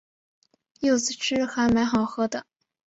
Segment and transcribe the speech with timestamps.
[0.79, 2.47] 柚子汁还蛮好喝的